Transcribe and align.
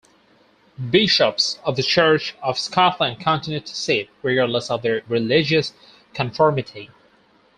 Bishops 0.89 1.59
of 1.63 1.75
the 1.75 1.83
Church 1.83 2.33
of 2.41 2.57
Scotland 2.57 3.19
continued 3.19 3.67
to 3.67 3.75
sit, 3.75 4.09
regardless 4.23 4.71
of 4.71 4.81
their 4.81 5.03
religious 5.07 5.73
conformity. 6.15 6.89